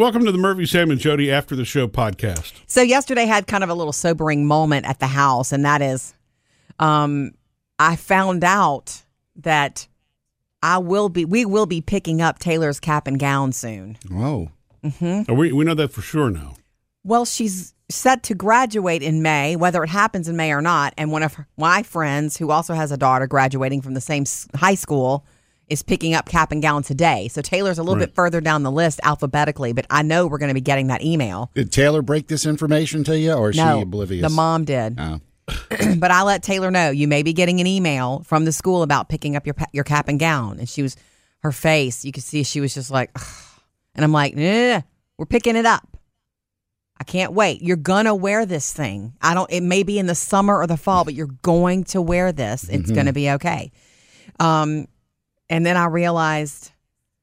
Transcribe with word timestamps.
Welcome 0.00 0.24
to 0.24 0.32
the 0.32 0.38
Murphy, 0.38 0.64
Sam, 0.64 0.90
and 0.90 0.98
Jody 0.98 1.30
After 1.30 1.54
the 1.54 1.66
Show 1.66 1.86
podcast. 1.86 2.54
So 2.66 2.80
yesterday 2.80 3.26
had 3.26 3.46
kind 3.46 3.62
of 3.62 3.68
a 3.68 3.74
little 3.74 3.92
sobering 3.92 4.46
moment 4.46 4.86
at 4.86 4.98
the 4.98 5.06
house, 5.06 5.52
and 5.52 5.62
that 5.66 5.82
is, 5.82 6.14
um, 6.78 7.32
I 7.78 7.96
found 7.96 8.42
out 8.42 9.02
that 9.36 9.86
I 10.62 10.78
will 10.78 11.10
be, 11.10 11.26
we 11.26 11.44
will 11.44 11.66
be 11.66 11.82
picking 11.82 12.22
up 12.22 12.38
Taylor's 12.38 12.80
cap 12.80 13.06
and 13.06 13.18
gown 13.18 13.52
soon. 13.52 13.98
Whoa. 14.10 14.50
Oh, 15.02 15.34
we, 15.34 15.52
we 15.52 15.66
know 15.66 15.74
that 15.74 15.92
for 15.92 16.00
sure 16.00 16.30
now. 16.30 16.54
Well, 17.04 17.26
she's 17.26 17.74
set 17.90 18.22
to 18.22 18.34
graduate 18.34 19.02
in 19.02 19.20
May, 19.20 19.54
whether 19.54 19.84
it 19.84 19.90
happens 19.90 20.30
in 20.30 20.34
May 20.34 20.50
or 20.50 20.62
not. 20.62 20.94
And 20.96 21.12
one 21.12 21.22
of 21.22 21.34
her- 21.34 21.46
my 21.58 21.82
friends, 21.82 22.38
who 22.38 22.50
also 22.50 22.72
has 22.72 22.90
a 22.90 22.96
daughter 22.96 23.26
graduating 23.26 23.82
from 23.82 23.92
the 23.92 24.00
same 24.00 24.24
high 24.56 24.76
school, 24.76 25.26
is 25.70 25.82
picking 25.82 26.14
up 26.14 26.28
cap 26.28 26.52
and 26.52 26.60
gown 26.60 26.82
today. 26.82 27.28
So 27.28 27.40
Taylor's 27.40 27.78
a 27.78 27.82
little 27.82 27.96
Right. 27.98 28.08
bit 28.08 28.14
further 28.14 28.40
down 28.40 28.62
the 28.64 28.70
list 28.72 29.00
alphabetically, 29.02 29.72
but 29.72 29.86
I 29.88 30.02
know 30.02 30.26
we're 30.26 30.38
going 30.38 30.48
to 30.50 30.54
be 30.54 30.60
getting 30.60 30.88
that 30.88 31.02
email. 31.02 31.50
Did 31.54 31.70
Taylor 31.72 32.02
break 32.02 32.26
this 32.28 32.44
information 32.44 33.04
to 33.04 33.18
you, 33.18 33.32
or 33.32 33.50
is 33.50 33.56
no, 33.56 33.76
she 33.78 33.82
oblivious? 33.82 34.22
the 34.22 34.28
mom 34.34 34.64
did. 34.64 34.98
Oh. 34.98 35.20
but 35.98 36.10
I 36.10 36.22
let 36.22 36.42
Taylor 36.42 36.70
know 36.70 36.90
you 36.90 37.08
may 37.08 37.22
be 37.22 37.32
getting 37.32 37.60
an 37.60 37.66
email 37.66 38.22
from 38.26 38.44
the 38.44 38.52
school 38.52 38.82
about 38.82 39.08
picking 39.08 39.36
up 39.36 39.46
your 39.46 39.54
your 39.72 39.84
cap 39.84 40.08
and 40.08 40.18
gown. 40.20 40.58
And 40.58 40.68
she 40.68 40.82
was, 40.82 40.96
her 41.40 41.52
face, 41.52 42.04
you 42.04 42.12
could 42.12 42.22
see 42.22 42.42
she 42.42 42.60
was 42.60 42.74
just 42.74 42.90
like, 42.90 43.10
"Ugh." 43.16 43.22
and 43.94 44.04
I'm 44.04 44.12
like, 44.12 44.36
nah, 44.36 44.82
we're 45.18 45.26
picking 45.26 45.56
it 45.56 45.66
up. 45.66 45.96
I 46.98 47.04
can't 47.04 47.32
wait. 47.32 47.62
You're 47.62 47.76
gonna 47.76 48.14
wear 48.14 48.44
this 48.44 48.72
thing. 48.72 49.14
I 49.22 49.32
don't. 49.34 49.50
It 49.50 49.62
may 49.62 49.82
be 49.82 49.98
in 49.98 50.06
the 50.06 50.14
summer 50.14 50.58
or 50.58 50.66
the 50.66 50.76
fall, 50.76 51.04
but 51.04 51.14
you're 51.14 51.34
going 51.42 51.84
to 51.84 52.02
wear 52.02 52.30
this. 52.30 52.68
It's 52.68 52.90
gonna 52.90 53.12
be 53.14 53.30
okay. 53.30 53.72
Um, 54.38 54.86
and 55.50 55.66
then 55.66 55.76
I 55.76 55.86
realized, 55.86 56.70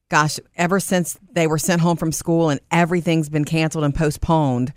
gosh, 0.09 0.37
ever 0.57 0.81
since 0.81 1.17
they 1.31 1.47
were 1.47 1.57
sent 1.57 1.81
home 1.81 1.95
from 1.95 2.11
school 2.11 2.49
and 2.49 2.59
everything's 2.69 3.29
been 3.29 3.45
canceled 3.45 3.85
and 3.85 3.95
postponed, 3.95 4.73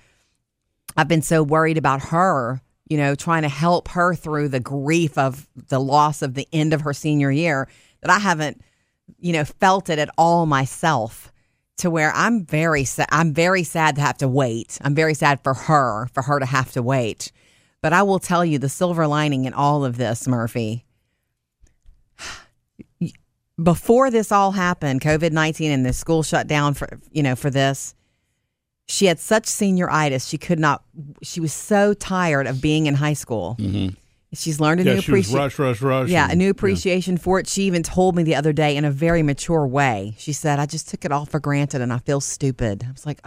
I've 0.96 1.08
been 1.08 1.20
so 1.20 1.42
worried 1.42 1.76
about 1.76 2.04
her, 2.04 2.62
you 2.88 2.96
know, 2.96 3.16
trying 3.16 3.42
to 3.42 3.48
help 3.48 3.88
her 3.88 4.14
through 4.14 4.48
the 4.48 4.60
grief 4.60 5.18
of 5.18 5.48
the 5.54 5.80
loss 5.80 6.22
of 6.22 6.34
the 6.34 6.48
end 6.52 6.72
of 6.72 6.82
her 6.82 6.94
senior 6.94 7.30
year 7.30 7.68
that 8.02 8.10
I 8.10 8.20
haven't, 8.20 8.62
you 9.18 9.32
know, 9.32 9.44
felt 9.44 9.90
it 9.90 9.98
at 9.98 10.10
all 10.16 10.46
myself 10.46 11.32
to 11.78 11.90
where 11.90 12.12
I'm 12.14 12.44
very 12.46 12.84
sad. 12.84 13.08
I'm 13.10 13.34
very 13.34 13.64
sad 13.64 13.96
to 13.96 14.00
have 14.00 14.18
to 14.18 14.28
wait. 14.28 14.78
I'm 14.82 14.94
very 14.94 15.14
sad 15.14 15.42
for 15.42 15.54
her, 15.54 16.06
for 16.12 16.22
her 16.22 16.38
to 16.38 16.46
have 16.46 16.70
to 16.72 16.82
wait. 16.82 17.32
But 17.82 17.92
I 17.92 18.04
will 18.04 18.20
tell 18.20 18.44
you 18.44 18.58
the 18.58 18.68
silver 18.68 19.08
lining 19.08 19.44
in 19.44 19.54
all 19.54 19.84
of 19.84 19.96
this, 19.96 20.28
Murphy. 20.28 20.84
Before 23.62 24.10
this 24.10 24.32
all 24.32 24.52
happened, 24.52 25.00
COVID 25.00 25.32
19 25.32 25.70
and 25.70 25.84
the 25.84 25.92
school 25.92 26.22
shut 26.22 26.46
down 26.46 26.74
for, 26.74 27.00
you 27.10 27.22
know, 27.22 27.36
for 27.36 27.50
this, 27.50 27.94
she 28.90 29.06
had 29.06 29.18
such 29.18 29.44
senioritis 29.44 30.28
she 30.28 30.36
could 30.36 30.58
not 30.58 30.82
she 31.22 31.40
was 31.40 31.52
so 31.52 31.94
tired 31.94 32.46
of 32.46 32.60
being 32.60 32.86
in 32.86 32.94
high 32.94 33.12
school. 33.12 33.56
Mm-hmm. 33.58 33.94
She's 34.32 34.60
learned 34.60 34.80
a 34.80 34.84
Yeah, 34.84 34.92
new 34.94 34.98
appreciation 35.00 35.38
rush, 35.38 35.58
rush, 35.58 35.80
rush. 35.80 36.08
yeah 36.08 36.30
a 36.30 36.34
new 36.34 36.50
appreciation 36.50 37.16
for 37.16 37.38
it. 37.40 37.48
She 37.48 37.62
even 37.64 37.82
told 37.82 38.16
me 38.16 38.22
the 38.22 38.34
other 38.34 38.52
day 38.52 38.76
in 38.76 38.84
a 38.84 38.90
very 38.90 39.22
mature 39.22 39.66
way 39.66 40.14
she 40.18 40.32
said 40.32 40.58
i 40.58 40.66
just 40.66 40.88
took 40.88 41.04
it 41.04 41.12
all 41.12 41.26
for 41.26 41.40
granted 41.40 41.80
and 41.80 41.92
i 41.92 41.98
feel 41.98 42.20
stupid. 42.20 42.84
I 42.86 42.92
was 42.92 43.06
like 43.06 43.20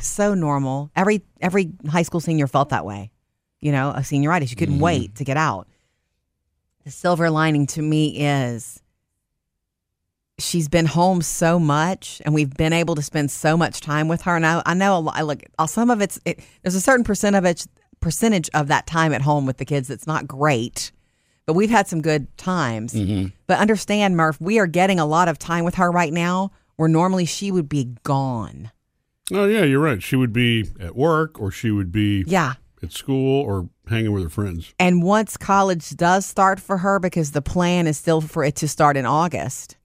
so 0.00 0.34
normal. 0.34 0.90
Every 0.96 1.22
every 1.40 1.72
high 1.88 2.02
school 2.02 2.20
senior 2.20 2.46
felt 2.46 2.70
that 2.70 2.84
way 2.86 3.10
you 3.60 3.72
know 3.72 3.90
a 3.90 4.00
senioritis. 4.00 4.50
You 4.50 4.56
couldn't 4.56 4.76
mm-hmm. 4.76 4.84
wait 4.84 5.14
to 5.16 5.24
get 5.24 5.36
out. 5.36 5.68
The 6.84 6.90
silver 6.90 7.30
lining 7.30 7.66
to 7.68 7.82
me 7.82 8.24
is 8.24 8.82
she's 10.38 10.68
been 10.68 10.86
home 10.86 11.22
so 11.22 11.58
much 11.58 12.20
and 12.24 12.34
we've 12.34 12.54
been 12.54 12.72
able 12.72 12.94
to 12.94 13.02
spend 13.02 13.30
so 13.30 13.56
much 13.56 13.80
time 13.80 14.08
with 14.08 14.22
her. 14.22 14.36
And 14.36 14.46
i, 14.46 14.62
I 14.66 14.74
know 14.74 14.96
a 14.96 15.00
lot, 15.00 15.16
I 15.16 15.22
look 15.22 15.42
uh, 15.58 15.66
some 15.66 15.90
of 15.90 16.00
it's 16.00 16.18
it, 16.24 16.40
there's 16.62 16.74
a 16.74 16.80
certain 16.80 17.04
percent 17.04 17.36
of 17.36 17.44
it 17.44 17.66
percentage 18.00 18.50
of 18.52 18.68
that 18.68 18.86
time 18.86 19.12
at 19.12 19.22
home 19.22 19.46
with 19.46 19.56
the 19.58 19.64
kids 19.64 19.88
that's 19.88 20.06
not 20.06 20.26
great 20.26 20.92
but 21.46 21.52
we've 21.52 21.70
had 21.70 21.86
some 21.86 22.00
good 22.00 22.34
times. 22.38 22.94
But 23.46 23.58
understand 23.58 24.16
murph 24.16 24.40
we 24.40 24.58
are 24.58 24.66
getting 24.66 24.98
a 24.98 25.06
lot 25.06 25.28
of 25.28 25.38
time 25.38 25.64
with 25.64 25.74
her 25.76 25.90
right 25.90 26.12
now 26.12 26.50
where 26.76 26.88
normally 26.88 27.24
she 27.24 27.50
would 27.50 27.68
be 27.68 27.94
gone. 28.02 28.70
Oh, 29.32 29.46
yeah, 29.46 29.62
you're 29.64 29.80
right. 29.80 30.02
She 30.02 30.16
would 30.16 30.32
be 30.32 30.70
at 30.80 30.96
work 30.96 31.40
or 31.40 31.50
she 31.50 31.70
would 31.70 31.90
be 31.92 32.24
yeah. 32.26 32.54
at 32.82 32.92
school 32.92 33.42
or 33.42 33.68
hanging 33.88 34.12
with 34.12 34.22
her 34.22 34.28
friends. 34.28 34.72
and 34.78 35.02
once 35.02 35.36
college 35.36 35.90
does 35.90 36.24
start 36.24 36.58
for 36.58 36.78
her 36.78 36.98
because 36.98 37.32
the 37.32 37.42
plan 37.42 37.86
is 37.86 37.98
still 37.98 38.20
for 38.20 38.42
it 38.42 38.56
to 38.56 38.66
start 38.66 38.96
in 38.96 39.04
august 39.04 39.76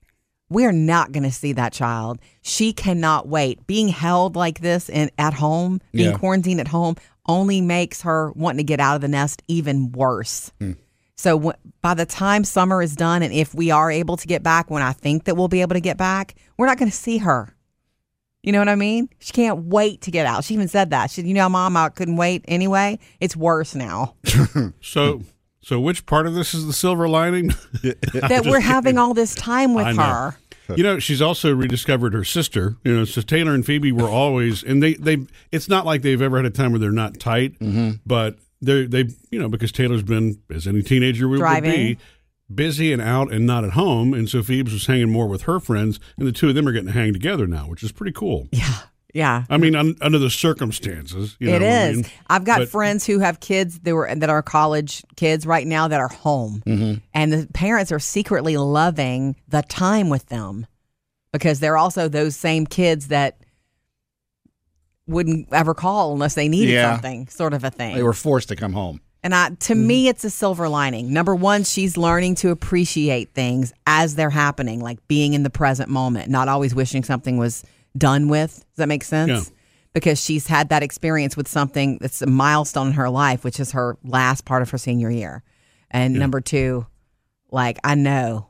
we're 0.50 0.72
not 0.72 1.12
going 1.12 1.22
to 1.22 1.30
see 1.32 1.52
that 1.54 1.72
child 1.72 2.18
she 2.42 2.72
cannot 2.72 3.26
wait 3.28 3.66
being 3.66 3.88
held 3.88 4.36
like 4.36 4.60
this 4.60 4.88
in 4.90 5.10
at 5.16 5.32
home 5.34 5.80
being 5.92 6.10
Yeah. 6.10 6.18
quarantined 6.18 6.60
at 6.60 6.68
home 6.68 6.96
only 7.26 7.60
makes 7.60 8.02
her 8.02 8.32
wanting 8.32 8.58
to 8.58 8.64
get 8.64 8.80
out 8.80 8.96
of 8.96 9.00
the 9.00 9.08
nest 9.08 9.42
even 9.48 9.92
worse 9.92 10.52
hmm. 10.58 10.72
so 11.16 11.36
w- 11.38 11.56
by 11.80 11.94
the 11.94 12.06
time 12.06 12.44
summer 12.44 12.82
is 12.82 12.96
done 12.96 13.22
and 13.22 13.32
if 13.32 13.54
we 13.54 13.70
are 13.70 13.90
able 13.90 14.16
to 14.16 14.26
get 14.26 14.42
back 14.42 14.70
when 14.70 14.82
i 14.82 14.92
think 14.92 15.24
that 15.24 15.36
we'll 15.36 15.48
be 15.48 15.60
able 15.62 15.74
to 15.74 15.80
get 15.80 15.96
back 15.96 16.34
we're 16.58 16.66
not 16.66 16.78
going 16.78 16.90
to 16.90 16.96
see 16.96 17.18
her 17.18 17.54
you 18.42 18.52
know 18.52 18.58
what 18.58 18.70
I 18.70 18.74
mean? 18.74 19.10
She 19.18 19.32
can't 19.34 19.64
wait 19.66 20.00
to 20.00 20.10
get 20.10 20.24
out. 20.24 20.44
She 20.44 20.54
even 20.54 20.66
said 20.66 20.88
that. 20.92 21.10
She 21.10 21.16
said, 21.20 21.28
"You 21.28 21.34
know, 21.34 21.46
Mom, 21.50 21.76
I 21.76 21.90
couldn't 21.90 22.16
wait 22.16 22.42
anyway. 22.48 22.98
It's 23.20 23.36
worse 23.36 23.74
now 23.74 24.14
So, 24.80 25.20
so 25.70 25.78
which 25.78 26.04
part 26.04 26.26
of 26.26 26.34
this 26.34 26.52
is 26.52 26.66
the 26.66 26.72
silver 26.72 27.08
lining? 27.08 27.46
that 27.84 28.42
we're 28.44 28.58
having 28.58 28.98
all 28.98 29.14
this 29.14 29.36
time 29.36 29.72
with 29.72 29.96
her." 29.96 30.36
you 30.76 30.82
know, 30.82 30.98
she's 30.98 31.22
also 31.22 31.54
rediscovered 31.54 32.12
her 32.12 32.24
sister. 32.24 32.74
You 32.82 32.96
know, 32.96 33.04
so 33.04 33.20
Taylor 33.20 33.54
and 33.54 33.64
Phoebe 33.64 33.92
were 33.92 34.08
always, 34.08 34.64
and 34.64 34.82
they, 34.82 34.94
they, 34.94 35.18
it's 35.52 35.68
not 35.68 35.86
like 35.86 36.02
they've 36.02 36.20
ever 36.20 36.38
had 36.38 36.46
a 36.46 36.50
time 36.50 36.72
where 36.72 36.80
they're 36.80 36.90
not 36.90 37.20
tight, 37.20 37.56
mm-hmm. 37.60 37.90
but 38.04 38.36
they, 38.60 38.84
they, 38.86 39.10
you 39.30 39.38
know, 39.38 39.48
because 39.48 39.70
Taylor's 39.70 40.02
been, 40.02 40.42
as 40.52 40.66
any 40.66 40.82
teenager 40.82 41.28
would, 41.28 41.40
would 41.40 41.62
be, 41.62 41.98
busy 42.52 42.92
and 42.92 43.00
out 43.00 43.32
and 43.32 43.46
not 43.46 43.62
at 43.62 43.70
home. 43.70 44.12
And 44.12 44.28
so 44.28 44.42
Phoebe's 44.42 44.72
was 44.72 44.86
hanging 44.86 45.12
more 45.12 45.28
with 45.28 45.42
her 45.42 45.60
friends, 45.60 46.00
and 46.18 46.26
the 46.26 46.32
two 46.32 46.48
of 46.48 46.56
them 46.56 46.66
are 46.66 46.72
getting 46.72 46.88
to 46.88 46.92
hang 46.94 47.12
together 47.12 47.46
now, 47.46 47.68
which 47.68 47.84
is 47.84 47.92
pretty 47.92 48.12
cool. 48.12 48.48
Yeah, 48.50 48.80
yeah. 49.14 49.44
I 49.50 49.56
mean, 49.56 49.74
un, 49.74 49.96
under 50.00 50.18
the 50.18 50.30
circumstances, 50.30 51.36
you 51.38 51.48
know 51.50 51.56
It 51.56 51.62
I 51.62 51.92
mean? 51.92 52.04
I've 52.28 52.44
got 52.44 52.58
But- 52.60 52.68
friends 52.68 53.06
who 53.06 53.18
have 53.20 53.40
kids 53.40 53.80
that 53.80 53.94
were 53.94 54.12
that 54.14 54.30
are 54.30 54.42
college 54.42 55.02
kids 55.16 55.46
right 55.46 55.66
now 55.66 55.88
that 55.88 56.00
are 56.00 56.08
home, 56.08 56.62
Mm-hmm. 56.66 56.98
and 57.14 57.32
the 57.32 57.48
parents 57.52 57.90
are 57.92 57.98
secretly 57.98 58.56
loving 58.56 59.36
the 59.48 59.62
time 59.62 60.08
with 60.08 60.26
them 60.26 60.66
because 61.32 61.60
they're 61.60 61.76
also 61.76 62.08
those 62.08 62.36
same 62.36 62.66
kids 62.66 63.08
that 63.08 63.38
wouldn't 65.06 65.48
ever 65.52 65.74
call 65.74 66.12
unless 66.12 66.34
they 66.34 66.48
needed 66.48 66.72
Yeah. 66.72 66.92
something, 66.92 67.26
sort 67.28 67.52
of 67.52 67.64
a 67.64 67.70
thing. 67.70 67.96
They 67.96 68.02
were 68.02 68.12
forced 68.12 68.48
to 68.48 68.56
come 68.56 68.72
home. 68.72 69.00
And 69.22 69.34
I, 69.34 69.50
to 69.50 69.74
me, 69.74 70.08
it's 70.08 70.24
a 70.24 70.30
silver 70.30 70.68
lining. 70.68 71.12
Number 71.12 71.34
one, 71.34 71.64
she's 71.64 71.98
learning 71.98 72.36
to 72.36 72.50
appreciate 72.50 73.34
things 73.34 73.72
as 73.86 74.14
they're 74.14 74.30
happening, 74.30 74.80
like 74.80 75.06
being 75.08 75.34
in 75.34 75.42
the 75.42 75.50
present 75.50 75.90
moment, 75.90 76.30
not 76.30 76.48
always 76.48 76.74
wishing 76.74 77.02
something 77.04 77.36
was 77.36 77.62
done 77.96 78.28
with. 78.28 78.54
Does 78.54 78.76
that 78.76 78.88
make 78.88 79.04
sense? 79.04 79.30
Yeah. 79.30 79.56
Because 79.92 80.22
she's 80.22 80.46
had 80.46 80.68
that 80.68 80.82
experience 80.82 81.36
with 81.36 81.48
something 81.48 81.98
that's 82.00 82.22
a 82.22 82.26
milestone 82.26 82.88
in 82.88 82.92
her 82.92 83.10
life, 83.10 83.42
which 83.44 83.58
is 83.58 83.72
her 83.72 83.98
last 84.04 84.44
part 84.44 84.62
of 84.62 84.70
her 84.70 84.78
senior 84.78 85.10
year. 85.10 85.42
And 85.90 86.14
number 86.14 86.40
two, 86.40 86.86
like 87.50 87.78
I 87.82 87.96
know 87.96 88.48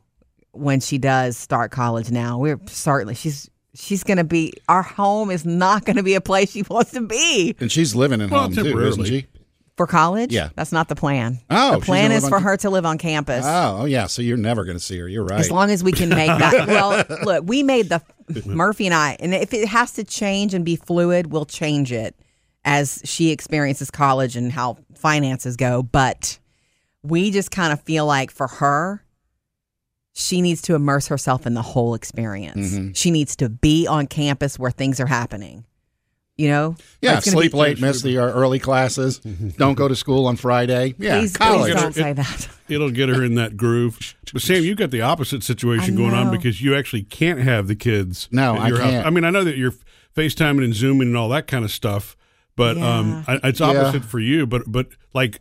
when 0.52 0.80
she 0.80 0.98
does 0.98 1.38
start 1.38 1.70
college 1.70 2.10
now, 2.10 2.38
we're 2.38 2.60
certainly 2.66 3.14
she's 3.14 3.48
she's 3.74 4.04
going 4.04 4.18
to 4.18 4.24
be 4.24 4.52
our 4.68 4.82
home 4.82 5.30
is 5.30 5.46
not 5.46 5.84
going 5.86 5.96
to 5.96 6.02
be 6.02 6.14
a 6.14 6.20
place 6.20 6.50
she 6.50 6.62
wants 6.68 6.90
to 6.90 7.00
be 7.00 7.54
And 7.60 7.70
she's 7.72 7.94
living 7.94 8.20
in 8.20 8.28
Well, 8.28 8.42
home 8.42 8.52
too, 8.52 8.78
isn't 8.78 9.04
she? 9.04 9.26
for 9.76 9.86
college. 9.86 10.30
Yeah. 10.30 10.50
that's 10.56 10.72
not 10.72 10.88
the 10.88 10.94
plan. 10.96 11.38
Oh, 11.48 11.78
the 11.78 11.86
plan 11.86 12.12
is 12.12 12.28
for 12.28 12.36
on- 12.36 12.42
her 12.42 12.56
to 12.58 12.68
live 12.68 12.84
on 12.84 12.98
campus. 12.98 13.44
Oh, 13.46 13.78
oh 13.80 13.84
yeah. 13.86 14.08
So 14.08 14.20
you're 14.20 14.36
never 14.36 14.64
going 14.64 14.76
to 14.76 14.82
see 14.84 14.98
her. 14.98 15.08
You're 15.08 15.24
right. 15.24 15.40
As 15.40 15.50
long 15.50 15.70
as 15.70 15.82
we 15.82 15.92
can 15.92 16.10
make 16.10 16.26
that. 16.28 16.66
well, 16.68 17.02
look, 17.24 17.44
we 17.48 17.62
made 17.62 17.88
the 17.88 18.02
Murphy 18.46 18.86
and 18.86 18.94
I, 18.94 19.16
and 19.20 19.34
if 19.34 19.52
it 19.54 19.68
has 19.68 19.92
to 19.92 20.04
change 20.04 20.54
and 20.54 20.64
be 20.64 20.76
fluid, 20.76 21.32
we'll 21.32 21.44
change 21.46 21.92
it 21.92 22.14
as 22.64 23.00
she 23.04 23.30
experiences 23.30 23.90
college 23.90 24.36
and 24.36 24.52
how 24.52 24.76
finances 24.94 25.56
go. 25.56 25.82
But 25.82 26.38
we 27.02 27.30
just 27.30 27.50
kind 27.50 27.72
of 27.72 27.80
feel 27.82 28.04
like 28.06 28.30
for 28.30 28.46
her, 28.46 29.02
she 30.12 30.42
needs 30.42 30.60
to 30.62 30.74
immerse 30.74 31.06
herself 31.06 31.46
in 31.46 31.54
the 31.54 31.62
whole 31.62 31.94
experience. 31.94 32.72
Mm-hmm. 32.72 32.92
She 32.92 33.10
needs 33.10 33.36
to 33.36 33.48
be 33.48 33.86
on 33.86 34.06
campus 34.06 34.58
where 34.58 34.70
things 34.70 35.00
are 35.00 35.06
happening. 35.06 35.64
You 36.36 36.48
know? 36.48 36.76
yeah, 37.02 37.18
It's 37.18 37.26
gonna 37.26 37.36
sleep 37.36 37.52
be- 37.52 37.58
late, 37.58 37.80
miss 37.82 38.00
the 38.00 38.16
uh, 38.18 38.22
early 38.22 38.58
classes, 38.58 39.18
don't 39.18 39.74
go 39.74 39.88
to 39.88 39.94
school 39.94 40.26
on 40.26 40.36
Friday. 40.36 40.94
Yeah, 40.98 41.18
Please, 41.18 41.36
college. 41.36 41.72
please 41.72 41.80
don't 41.82 41.94
say 41.94 42.12
that. 42.14 42.48
It'll 42.68 42.90
get 42.90 43.10
her 43.10 43.22
in 43.22 43.34
that 43.34 43.58
groove. 43.58 43.98
But 44.32 44.42
Sam, 44.42 44.62
you've 44.64 44.78
got 44.78 44.90
the 44.90 45.00
opposite 45.02 45.42
situation 45.42 45.96
going 45.96 46.14
on 46.14 46.30
because 46.30 46.62
you 46.62 46.74
actually 46.74 47.02
can't 47.02 47.40
have 47.40 47.66
the 47.68 47.76
kids. 47.76 48.28
No, 48.30 48.54
at 48.54 48.60
I 48.60 48.68
your 48.68 48.78
house. 48.78 48.90
can't. 48.90 49.06
I 49.06 49.10
mean, 49.10 49.24
I 49.24 49.30
know 49.30 49.44
that 49.44 49.56
you're 49.56 49.74
FaceTiming 50.16 50.64
and 50.64 50.74
Zooming 50.74 51.08
and 51.08 51.16
all 51.16 51.28
that 51.30 51.46
kind 51.46 51.64
of 51.64 51.70
stuff, 51.70 52.16
but 52.56 52.76
um, 52.78 53.24
Yeah. 53.28 53.38
I, 53.42 53.48
it's 53.48 53.60
Yeah. 53.60 53.66
opposite 53.68 54.04
for 54.04 54.18
you. 54.20 54.46
But 54.46 54.64
but 54.66 54.88
like 55.14 55.40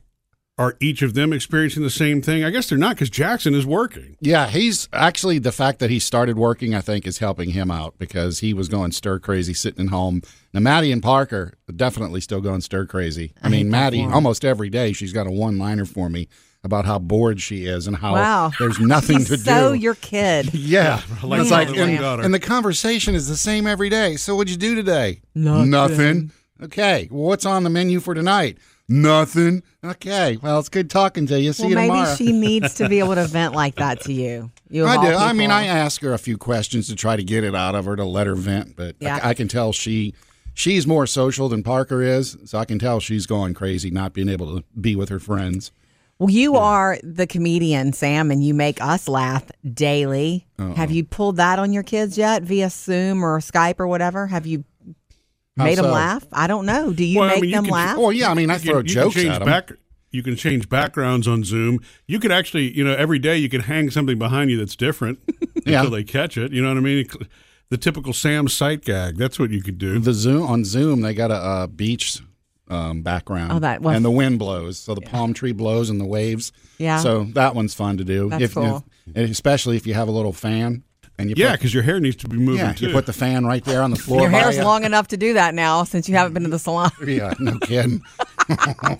are 0.57 0.75
each 0.81 1.01
of 1.01 1.13
them 1.13 1.31
experiencing 1.31 1.83
the 1.83 1.89
same 1.89 2.21
thing? 2.21 2.43
I 2.43 2.49
guess 2.49 2.67
they're 2.67 2.77
not 2.77 2.95
because 2.97 3.09
Jackson 3.09 3.55
is 3.55 3.65
working. 3.65 4.17
Yeah, 4.19 4.47
he's 4.49 4.89
actually 4.91 5.39
the 5.39 5.53
fact 5.53 5.79
that 5.79 5.89
he 5.89 5.99
started 5.99 6.37
working, 6.37 6.75
I 6.75 6.81
think, 6.81 7.07
is 7.07 7.19
helping 7.19 7.51
him 7.51 7.71
out 7.71 7.97
because 7.97 8.39
he 8.39 8.53
was 8.53 8.67
going 8.67 8.91
stir 8.91 9.19
crazy 9.19 9.53
sitting 9.53 9.85
at 9.85 9.89
home. 9.89 10.21
Now, 10.53 10.59
Maddie 10.59 10.91
and 10.91 11.01
Parker 11.01 11.53
definitely 11.73 12.19
still 12.19 12.41
going 12.41 12.59
stir 12.59 12.85
crazy. 12.85 13.31
I, 13.41 13.47
mean, 13.47 13.69
Maddie, 13.69 14.03
almost 14.03 14.43
every 14.43 14.69
day, 14.69 14.91
she's 14.91 15.13
got 15.13 15.27
a 15.27 15.31
one 15.31 15.57
liner 15.57 15.85
for 15.85 16.09
me 16.09 16.27
about 16.63 16.85
how 16.85 16.99
bored 16.99 17.39
she 17.41 17.65
is 17.65 17.87
and 17.87 17.95
how 17.95 18.13
Wow. 18.13 18.51
there's 18.59 18.79
nothing 18.79 19.19
He's 19.19 19.29
to 19.29 19.37
so 19.37 19.43
do. 19.43 19.49
So 19.69 19.73
your 19.73 19.95
kid. 19.95 20.53
yeah, 20.53 21.01
like 21.23 21.41
it's 21.41 21.51
like, 21.51 21.69
and, 21.69 21.99
and 22.25 22.33
the 22.33 22.39
conversation 22.39 23.15
is 23.15 23.27
the 23.27 23.37
same 23.37 23.65
every 23.67 23.89
day. 23.89 24.15
So, 24.17 24.35
what'd 24.35 24.51
you 24.51 24.57
do 24.57 24.75
today? 24.75 25.21
Nothing. 25.35 26.31
Okay, 26.61 27.07
well, 27.09 27.23
what's 27.29 27.45
on 27.45 27.63
the 27.63 27.69
menu 27.69 27.99
for 28.01 28.13
tonight? 28.13 28.57
Nothing. 28.91 29.61
Okay, 29.85 30.37
well, 30.41 30.59
it's 30.59 30.67
good 30.67 30.89
talking 30.89 31.25
to 31.27 31.39
you. 31.39 31.53
See 31.53 31.63
well, 31.63 31.69
you 31.69 31.75
maybe 31.93 32.15
she 32.15 32.31
needs 32.33 32.73
to 32.75 32.89
be 32.89 32.99
able 32.99 33.15
to 33.15 33.25
vent 33.25 33.53
like 33.53 33.75
that 33.75 34.01
to 34.01 34.13
you. 34.13 34.51
You 34.69 34.85
I 34.85 34.95
all 34.97 35.03
do. 35.03 35.13
I 35.15 35.31
mean. 35.31 35.51
I 35.51 35.67
ask 35.67 36.01
her 36.01 36.11
a 36.13 36.17
few 36.17 36.37
questions 36.37 36.87
to 36.87 36.95
try 36.95 37.15
to 37.15 37.23
get 37.23 37.43
it 37.43 37.55
out 37.55 37.75
of 37.75 37.85
her 37.85 37.95
to 37.95 38.03
let 38.03 38.27
her 38.27 38.35
vent, 38.35 38.75
but 38.75 38.95
Yeah. 38.99 39.19
I, 39.23 39.29
I 39.29 39.33
can 39.35 39.47
tell 39.47 39.71
she 39.71 40.13
she's 40.53 40.85
more 40.87 41.05
social 41.07 41.47
than 41.47 41.63
Parker 41.63 42.01
is, 42.01 42.35
so 42.45 42.57
I 42.57 42.65
can 42.65 42.79
tell 42.79 42.99
she's 42.99 43.25
going 43.27 43.53
crazy 43.53 43.89
not 43.91 44.11
being 44.13 44.27
able 44.27 44.57
to 44.57 44.65
be 44.79 44.95
with 44.95 45.09
her 45.09 45.19
friends. 45.19 45.71
Well, 46.19 46.29
you 46.29 46.57
are 46.57 46.97
the 47.01 47.25
comedian, 47.25 47.93
Sam, 47.93 48.29
and 48.29 48.43
you 48.43 48.53
make 48.53 48.81
us 48.81 49.07
laugh 49.07 49.45
daily. 49.73 50.45
Uh-uh. 50.59 50.73
Have 50.75 50.91
you 50.91 51.05
pulled 51.05 51.37
that 51.37 51.59
on 51.59 51.71
your 51.71 51.83
kids 51.83 52.17
yet 52.17 52.43
via 52.43 52.69
Zoom 52.69 53.23
or 53.23 53.39
Skype 53.39 53.79
or 53.79 53.87
whatever? 53.87 54.27
Have 54.27 54.45
you 54.45 54.65
How 55.57 55.63
made 55.63 55.77
them 55.77 55.85
laugh? 55.91 56.25
I 56.33 56.47
don't 56.47 56.65
know. 56.65 56.91
Do 56.91 57.05
you 57.05 57.19
Well, 57.19 57.29
I 57.29 57.33
make 57.35 57.41
mean, 57.43 57.49
you 57.51 57.55
them 57.55 57.65
can- 57.65 57.73
laugh? 57.73 57.97
Oh 57.97 58.09
yeah, 58.09 58.29
I 58.31 58.33
mean, 58.33 58.49
I 58.51 58.55
You 58.55 58.59
throw 58.59 58.73
can- 58.79 58.85
you 58.87 58.93
jokes 58.93 59.15
can 59.15 59.27
at 59.27 59.39
them. 59.39 59.45
back. 59.45 59.71
You 60.11 60.21
can 60.23 60.35
change 60.35 60.67
backgrounds 60.69 61.27
on 61.27 61.43
Zoom. 61.43 61.79
You 62.07 62.19
could 62.19 62.31
actually, 62.31 62.75
you 62.75 62.83
know, 62.83 62.93
every 62.95 63.19
day 63.19 63.37
you 63.37 63.47
could 63.47 63.61
hang 63.63 63.89
something 63.89 64.17
behind 64.17 64.49
you 64.51 64.57
that's 64.57 64.75
different 64.75 65.19
Yeah. 65.65 65.79
until 65.79 65.91
they 65.91 66.03
catch 66.03 66.35
it. 66.37 66.51
You 66.51 66.61
know 66.61 66.67
what 66.69 66.77
I 66.77 66.81
mean? 66.81 67.05
The 67.69 67.77
typical 67.77 68.11
Sam 68.11 68.47
sight 68.47 68.83
gag. 68.83 69.17
That's 69.17 69.37
what 69.39 69.51
you 69.51 69.61
could 69.61 69.77
do. 69.77 69.99
The 69.99 70.13
Zoom 70.13 70.41
on 70.43 70.65
Zoom, 70.65 71.01
they 71.01 71.13
got 71.13 71.29
a, 71.31 71.35
uh 71.35 71.67
beach 71.67 72.19
um, 72.69 73.01
background. 73.01 73.51
Oh, 73.51 73.59
that- 73.59 73.81
well- 73.81 73.95
and 73.95 74.03
the 74.05 74.11
wind 74.11 74.39
blows, 74.39 74.77
so 74.77 74.93
the 74.95 75.01
palm 75.01 75.33
tree 75.33 75.51
blows 75.53 75.89
and 75.89 75.99
the 75.99 76.05
waves. 76.05 76.51
Yeah. 76.77 76.99
So 76.99 77.23
that 77.33 77.55
one's 77.55 77.73
fun 77.73 77.97
to 77.97 78.03
do. 78.03 78.29
That's 78.29 78.43
if, 78.43 78.53
cool. 78.53 78.85
if- 79.15 79.29
especially 79.31 79.75
if 79.77 79.85
you 79.87 79.93
have 79.95 80.07
a 80.07 80.11
little 80.11 80.33
fan 80.33 80.83
and 81.17 81.29
you 81.29 81.35
Yeah, 81.37 81.53
because 81.53 81.73
your 81.73 81.83
hair 81.83 81.99
needs 81.99 82.15
to 82.17 82.27
be 82.29 82.37
moving 82.37 82.65
yeah, 82.65 82.73
too. 82.73 82.87
you 82.87 82.93
put 82.93 83.05
the 83.05 83.13
fan 83.13 83.45
right 83.45 83.63
there 83.65 83.81
on 83.81 83.91
the 83.91 83.97
floor. 84.05 84.21
Your 84.21 84.29
hair's 84.29 84.57
you. 84.57 84.63
long 84.63 84.83
enough 84.85 85.07
to 85.09 85.17
do 85.17 85.33
that 85.33 85.53
now 85.55 85.83
since 85.83 86.07
you 86.07 86.15
haven't 86.15 86.33
been 86.33 86.43
to 86.43 86.49
the 86.49 86.59
salon. 86.59 86.91
Yeah, 87.07 87.33
no 87.39 87.57
kidding. 87.59 88.01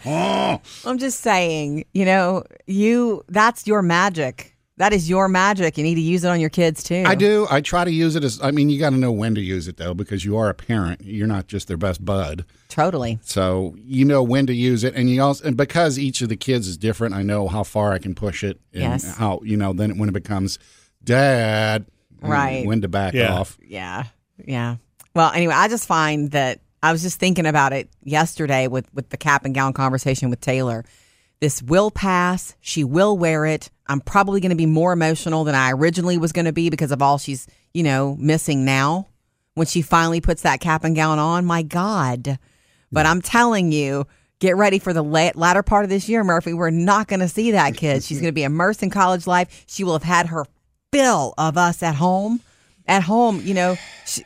I'm 0.06 0.98
just 0.98 1.22
saying, 1.22 1.86
you 1.94 2.06
know, 2.06 2.44
you 2.68 3.24
that's 3.30 3.66
your 3.68 3.82
magic. 3.82 4.56
That 4.80 4.94
is 4.94 5.10
your 5.10 5.28
magic. 5.28 5.78
You 5.78 5.84
need 5.84 5.96
to 5.96 6.02
use 6.02 6.24
it 6.24 6.30
on 6.30 6.40
your 6.40 6.50
kids 6.50 6.82
too. 6.84 7.04
I 7.06 7.14
do. 7.14 7.46
I 7.52 7.60
try 7.62 7.84
to 7.84 7.92
use 7.92 8.16
it 8.16 8.24
as. 8.24 8.42
I 8.42 8.52
mean, 8.52 8.70
you 8.70 8.80
got 8.80 8.90
to 8.92 8.98
know 8.98 9.12
when 9.12 9.36
to 9.36 9.42
use 9.42 9.68
it 9.68 9.76
though, 9.78 9.94
because 9.94 10.26
you 10.26 10.38
are 10.38 10.50
a 10.50 10.54
parent. 10.54 11.02
You're 11.04 11.28
not 11.28 11.48
just 11.48 11.68
their 11.68 11.76
best 11.78 12.04
bud, 12.04 12.46
Totally. 12.70 13.20
so 13.22 13.76
you 13.78 14.06
know 14.06 14.24
when 14.24 14.48
to 14.48 14.54
use 14.54 14.84
it. 14.86 14.96
And 14.96 15.10
you 15.10 15.22
also, 15.22 15.46
and 15.46 15.56
because 15.58 16.00
each 16.00 16.22
of 16.22 16.30
the 16.30 16.38
kids 16.38 16.68
is 16.68 16.78
different, 16.78 17.14
I 17.14 17.24
know 17.24 17.48
how 17.50 17.64
far 17.64 17.92
I 17.92 18.00
can 18.00 18.16
push 18.16 18.44
it. 18.44 18.60
And 18.74 18.82
Yes. 18.84 19.18
How 19.18 19.42
you 19.44 19.58
know 19.58 19.74
then 19.74 19.98
when 19.98 20.08
it 20.10 20.14
becomes 20.14 20.58
dad, 21.04 21.86
Right. 22.22 22.66
When 22.66 22.82
to 22.82 22.88
back 22.88 23.14
Yeah. 23.14 23.34
off. 23.38 23.58
Yeah. 23.66 24.06
Yeah. 24.46 24.78
Well, 25.16 25.32
anyway, 25.34 25.54
I 25.54 25.68
just 25.70 25.88
find 25.88 26.32
that 26.32 26.60
I 26.84 26.92
was 26.92 27.02
just 27.02 27.20
thinking 27.20 27.46
about 27.46 27.74
it 27.74 27.90
yesterday 28.04 28.68
with 28.68 28.86
with 28.94 29.10
the 29.10 29.18
cap 29.18 29.44
and 29.46 29.54
gown 29.54 29.74
conversation 29.74 30.30
with 30.30 30.40
Taylor. 30.42 30.86
This 31.42 31.62
will 31.62 31.92
pass. 31.92 32.56
She 32.62 32.84
will 32.84 33.18
wear 33.18 33.46
it. 33.46 33.70
I'm 33.90 34.00
probably 34.00 34.40
going 34.40 34.52
to 34.52 34.56
be 34.56 34.68
more 34.68 34.94
emotional 34.94 35.44
than 35.44 35.56
I 35.56 35.72
originally 35.72 36.18
was 36.18 36.32
going 36.32 36.46
to 36.46 36.54
be 36.54 36.70
because 36.70 36.92
of 36.92 37.02
all 37.02 37.18
she's, 37.18 37.48
you 37.74 37.84
know, 37.84 38.16
missing 38.20 38.64
now. 38.64 39.08
When 39.56 39.68
she 39.68 39.82
finally 39.82 40.22
puts 40.22 40.44
that 40.44 40.62
cap 40.62 40.86
and 40.86 40.96
gown 40.96 41.20
on, 41.20 41.44
my 41.44 41.64
God. 41.64 42.40
But 42.92 43.06
I'm 43.06 43.22
telling 43.22 43.74
you, 43.74 44.08
get 44.40 44.56
ready 44.56 44.80
for 44.80 44.94
the 44.94 45.04
la- 45.04 45.32
latter 45.36 45.64
part 45.64 45.84
of 45.84 45.90
this 45.90 46.08
year, 46.08 46.24
Murphy. 46.24 46.54
We're 46.54 46.70
not 46.70 47.08
going 47.08 47.20
to 47.20 47.28
see 47.28 47.52
that 47.52 47.76
kid. 47.76 48.04
She's 48.04 48.20
going 48.20 48.30
to 48.30 48.36
be 48.36 48.44
immersed 48.44 48.84
in 48.84 48.90
college 48.90 49.28
life. 49.28 49.66
She 49.68 49.84
will 49.84 49.94
have 49.94 50.04
had 50.04 50.28
her 50.28 50.46
fill 50.94 51.34
of 51.38 51.58
us 51.58 51.84
at 51.84 51.96
home. 51.96 52.42
At 52.88 53.04
home, 53.04 53.42
you 53.44 53.54
know, 53.54 53.76
she, 54.06 54.24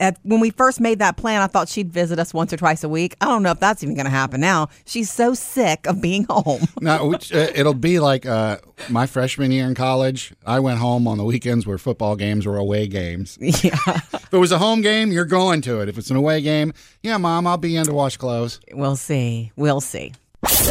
at, 0.00 0.18
when 0.22 0.40
we 0.40 0.50
first 0.50 0.80
made 0.80 0.98
that 1.00 1.16
plan, 1.16 1.40
I 1.42 1.46
thought 1.46 1.68
she'd 1.68 1.92
visit 1.92 2.18
us 2.18 2.32
once 2.34 2.52
or 2.52 2.56
twice 2.56 2.84
a 2.84 2.88
week. 2.88 3.16
I 3.20 3.26
don't 3.26 3.42
know 3.42 3.50
if 3.50 3.60
that's 3.60 3.82
even 3.82 3.94
going 3.94 4.04
to 4.06 4.10
happen 4.10 4.40
now. 4.40 4.68
She's 4.84 5.10
so 5.10 5.34
sick 5.34 5.86
of 5.86 6.00
being 6.00 6.24
home. 6.30 6.62
No, 6.80 7.06
which, 7.06 7.32
uh, 7.32 7.48
it'll 7.54 7.74
be 7.74 7.98
like 8.00 8.26
uh, 8.26 8.58
my 8.88 9.06
freshman 9.06 9.50
year 9.52 9.66
in 9.66 9.74
college. 9.74 10.32
I 10.46 10.60
went 10.60 10.78
home 10.78 11.06
on 11.08 11.18
the 11.18 11.24
weekends 11.24 11.66
where 11.66 11.78
football 11.78 12.16
games 12.16 12.46
were 12.46 12.56
away 12.56 12.86
games. 12.86 13.36
yeah, 13.42 13.50
If 13.86 14.32
it 14.32 14.38
was 14.38 14.52
a 14.52 14.58
home 14.58 14.80
game, 14.80 15.12
you're 15.12 15.24
going 15.24 15.60
to 15.62 15.80
it. 15.80 15.88
If 15.88 15.98
it's 15.98 16.10
an 16.10 16.16
away 16.16 16.40
game, 16.40 16.72
yeah, 17.02 17.16
mom, 17.16 17.46
I'll 17.46 17.56
be 17.56 17.76
in 17.76 17.86
to 17.86 17.92
wash 17.92 18.16
clothes. 18.16 18.60
we'll 18.72 18.96
see. 18.96 19.52
We'll 19.56 19.80
see. 19.80 20.12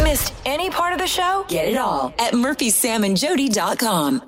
Missed 0.03 0.33
any 0.45 0.69
part 0.69 0.93
of 0.93 0.99
the 0.99 1.07
show? 1.07 1.45
Get 1.49 1.67
it 1.67 1.77
all 1.77 2.13
at 2.19 2.33
murphysamandjody.com. 2.33 4.21